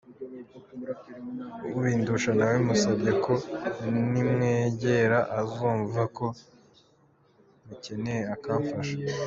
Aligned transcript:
Ubindusha 1.77 2.31
nawe 2.39 2.57
musabye 2.67 3.11
ko 3.23 3.33
nimwegera 4.11 5.19
azumva 5.39 6.01
ko 6.17 6.25
mukeneye 7.65 8.23
akamfasha. 8.35 8.95